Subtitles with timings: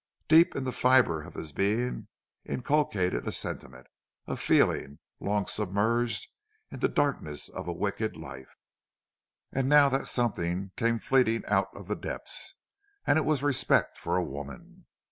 [0.27, 2.07] Deep in the fiber of his being
[2.43, 3.85] inculcated a sentiment,
[4.25, 6.27] a feeling, long submerged
[6.71, 8.55] in the darkness of a wicked life,
[9.51, 12.55] and now that something came fleeting out of the depths
[13.05, 14.87] and it was respect for a woman.